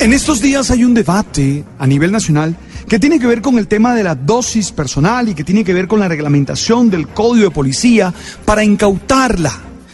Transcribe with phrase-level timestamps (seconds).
[0.00, 2.56] En estos días hay un debate a nivel nacional
[2.88, 5.74] que tiene que ver con el tema de la dosis personal y que tiene que
[5.74, 8.12] ver con la reglamentación del código de policía
[8.44, 9.52] para incautarla.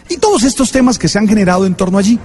[0.09, 2.19] Y todos estos temas que se han generado en torno allí.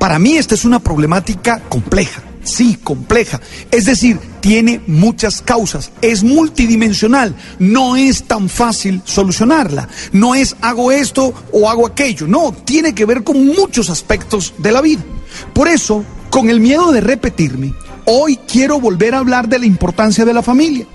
[0.00, 3.40] Para mí esta es una problemática compleja, sí, compleja.
[3.70, 9.88] Es decir, tiene muchas causas, es multidimensional, no es tan fácil solucionarla.
[10.10, 14.72] No es hago esto o hago aquello, no, tiene que ver con muchos aspectos de
[14.72, 15.04] la vida.
[15.52, 17.74] Por eso, con el miedo de repetirme,
[18.04, 20.86] hoy quiero volver a hablar de la importancia de la familia.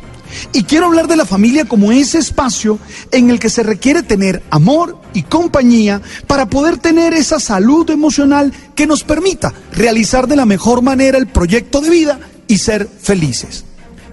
[0.53, 2.79] Y quiero hablar de la familia como ese espacio
[3.11, 8.53] en el que se requiere tener amor y compañía para poder tener esa salud emocional
[8.75, 13.65] que nos permita realizar de la mejor manera el proyecto de vida y ser felices.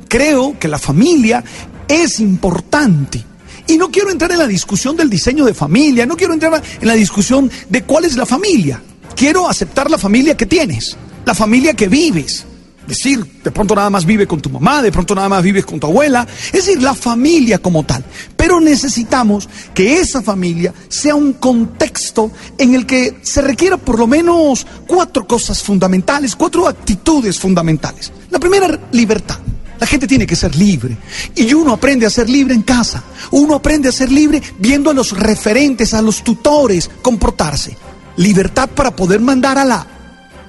[0.08, 1.44] Creo que la familia
[1.86, 3.24] es importante.
[3.66, 6.88] Y no quiero entrar en la discusión del diseño de familia, no quiero entrar en
[6.88, 8.82] la discusión de cuál es la familia.
[9.14, 10.96] Quiero aceptar la familia que tienes,
[11.28, 12.46] la familia que vives,
[12.86, 15.78] decir, de pronto nada más vive con tu mamá, de pronto nada más vives con
[15.78, 18.02] tu abuela, es decir, la familia como tal.
[18.34, 24.06] Pero necesitamos que esa familia sea un contexto en el que se requiera por lo
[24.06, 28.10] menos cuatro cosas fundamentales, cuatro actitudes fundamentales.
[28.30, 29.36] La primera, libertad.
[29.78, 30.96] La gente tiene que ser libre.
[31.34, 33.04] Y uno aprende a ser libre en casa.
[33.32, 37.76] Uno aprende a ser libre viendo a los referentes, a los tutores comportarse.
[38.16, 39.86] Libertad para poder mandar a la,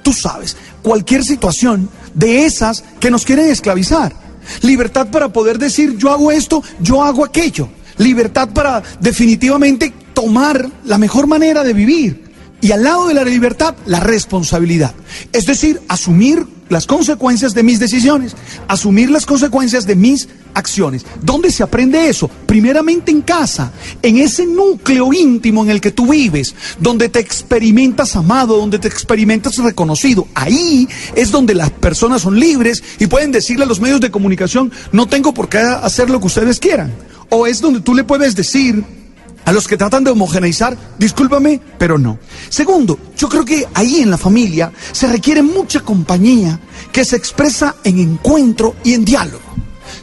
[0.02, 4.14] tú sabes, cualquier situación de esas que nos quieren esclavizar.
[4.62, 7.68] Libertad para poder decir yo hago esto, yo hago aquello.
[7.98, 12.30] Libertad para definitivamente tomar la mejor manera de vivir.
[12.62, 14.94] Y al lado de la libertad, la responsabilidad.
[15.32, 18.34] Es decir, asumir las consecuencias de mis decisiones,
[18.66, 21.04] asumir las consecuencias de mis acciones.
[21.20, 22.30] ¿Dónde se aprende eso?
[22.46, 28.16] Primeramente en casa, en ese núcleo íntimo en el que tú vives, donde te experimentas
[28.16, 30.26] amado, donde te experimentas reconocido.
[30.34, 34.72] Ahí es donde las personas son libres y pueden decirle a los medios de comunicación,
[34.92, 36.92] no tengo por qué hacer lo que ustedes quieran.
[37.28, 38.84] O es donde tú le puedes decir,
[39.50, 42.20] a los que tratan de homogeneizar, discúlpame, pero no.
[42.48, 46.60] Segundo, yo creo que ahí en la familia se requiere mucha compañía
[46.92, 49.42] que se expresa en encuentro y en diálogo.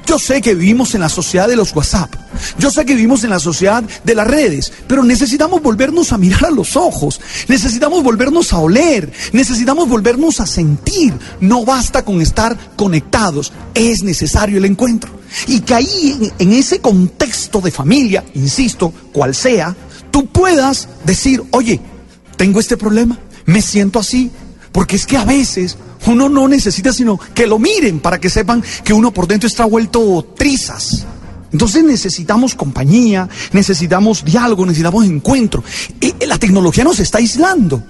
[0.05, 2.13] Yo sé que vivimos en la sociedad de los WhatsApp.
[2.57, 6.45] Yo sé que vivimos en la sociedad de las redes, pero necesitamos volvernos a mirar
[6.45, 11.13] a los ojos, necesitamos volvernos a oler, necesitamos volvernos a sentir.
[11.39, 15.11] No basta con estar conectados, es necesario el encuentro.
[15.47, 19.75] Y que ahí, en, ese contexto de familia, insisto, cual sea,
[20.11, 21.79] tú puedas decir, oye,
[22.37, 24.31] tengo este problema, me siento así,
[24.71, 28.63] porque es que a veces uno no necesita sino que lo miren para que sepan
[28.83, 31.05] que uno por dentro está vuelto trizas.
[31.51, 35.63] Entonces necesitamos compañía, necesitamos diálogo, necesitamos encuentro.
[35.99, 37.83] Y la tecnología nos está aislando,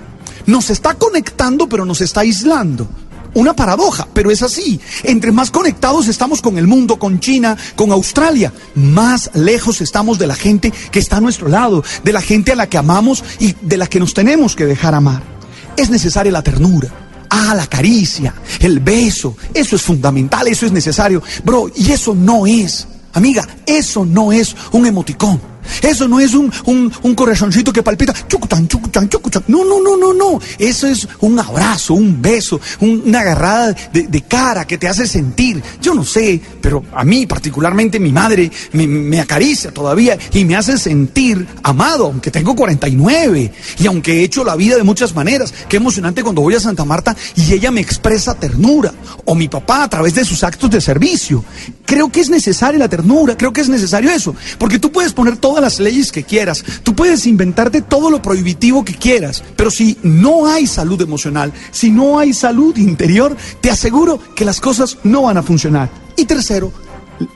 [0.45, 2.87] nos está conectando, pero nos está aislando.
[3.33, 4.79] Una paradoja, pero es así.
[5.03, 10.27] Entre más conectados estamos con el mundo, con China, con Australia, más lejos estamos de
[10.27, 13.53] la gente que está a nuestro lado, de la gente a la que amamos y
[13.61, 15.21] de la que nos tenemos que dejar amar.
[15.75, 16.91] Es necesaria la ternura
[17.29, 21.21] Ah, la caricia, el beso, eso es fundamental, eso es necesario.
[21.43, 25.39] Bro, y eso no es, amiga, eso no es un emoticón.
[25.81, 29.43] Eso no es un, un, corazoncito que palpita, chucutan, chucutan, chucutan.
[29.47, 30.39] No, no, no, no, no.
[30.57, 35.61] Eso es un abrazo, un beso, una agarrada de, cara que te hace sentir.
[35.81, 40.77] Yo no sé, pero a mí particularmente mi madre me, acaricia todavía y me hace
[40.77, 45.53] sentir amado, aunque tengo 49 y aunque he hecho la vida de muchas maneras.
[45.69, 48.93] Qué emocionante cuando voy a Santa Marta y ella me expresa ternura.
[49.25, 51.43] O mi papá a través de sus actos de servicio.
[51.85, 54.35] Creo que es necesaria la ternura, creo que es necesario eso.
[54.57, 58.83] Porque tú puedes poner todo las leyes que quieras, tú puedes inventarte todo lo prohibitivo
[58.83, 64.19] que quieras, pero si no hay salud emocional, si no hay salud interior, te aseguro
[64.35, 65.89] que las cosas no van a funcionar.
[66.15, 66.71] Y tercero,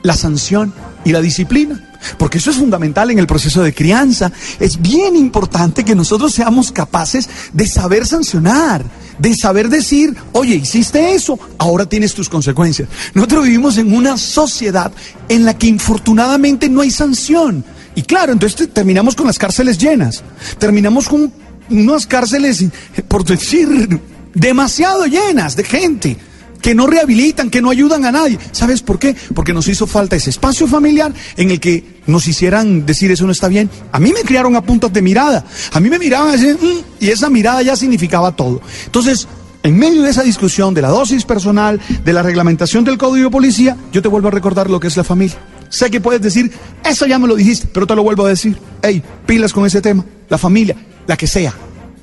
[0.02, 0.72] la sanción
[1.04, 1.88] y la disciplina.
[2.18, 4.32] Porque eso es fundamental en el proceso de crianza.
[4.58, 8.84] Es bien importante que nosotros seamos capaces de saber sancionar,
[9.18, 12.88] de saber decir, oye, hiciste eso, ahora tienes tus consecuencias.
[13.14, 14.92] Nosotros vivimos en una sociedad
[15.28, 17.64] en la que infortunadamente no hay sanción.
[17.94, 20.22] Y claro, entonces terminamos con las cárceles llenas.
[20.58, 21.32] Terminamos con
[21.70, 22.64] unas cárceles,
[23.08, 24.00] por decir,
[24.34, 26.16] demasiado llenas de gente
[26.62, 28.38] que no rehabilitan, que no ayudan a nadie.
[28.52, 29.16] ¿Sabes por qué?
[29.34, 33.32] Porque nos hizo falta ese espacio familiar en el que nos hicieran decir eso no
[33.32, 33.68] está bien.
[33.90, 35.44] A mí me criaron a puntas de mirada.
[35.72, 38.62] A mí me miraban mm", y esa mirada ya significaba todo.
[38.86, 39.26] Entonces,
[39.64, 43.32] en medio de esa discusión de la dosis personal, de la reglamentación del código de
[43.32, 45.38] policía, yo te vuelvo a recordar lo que es la familia.
[45.72, 46.52] Sé que puedes decir,
[46.84, 48.58] eso ya me lo dijiste, pero te lo vuelvo a decir.
[48.82, 50.04] Hey, pilas con ese tema.
[50.28, 50.76] La familia,
[51.06, 51.54] la que sea.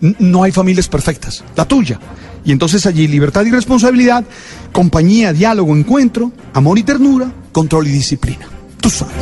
[0.01, 1.43] no hay familias perfectas.
[1.55, 1.99] La tuya
[2.43, 4.25] Y entonces allí libertad y responsabilidad,
[4.71, 8.47] compañía, diálogo, encuentro, amor y ternura, control y disciplina.
[8.81, 9.13] Tú sabes.